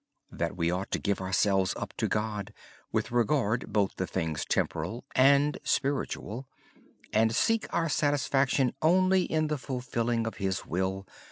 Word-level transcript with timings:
We 0.55 0.71
ought 0.71 0.89
to 0.93 0.97
give 0.99 1.21
ourselves 1.21 1.75
up 1.77 1.93
to 1.97 2.07
God 2.07 2.55
with 2.91 3.11
regard 3.11 3.71
both 3.71 3.95
to 3.97 4.07
things 4.07 4.45
temporal 4.45 5.05
and 5.13 5.59
spiritual 5.63 6.47
and 7.13 7.35
seek 7.35 7.67
our 7.71 7.87
satisfaction 7.87 8.73
only 8.81 9.25
in 9.25 9.45
the 9.45 9.59
fulfilling 9.59 10.25
of 10.25 10.37
His 10.37 10.65
will. 10.65 11.05